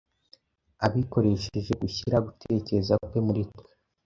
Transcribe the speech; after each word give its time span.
abikoresheje 0.85 1.71
gushyira 1.81 2.17
gutekereza 2.25 2.93
kwe 3.07 3.19
muri 3.27 3.41
twe. 3.51 3.71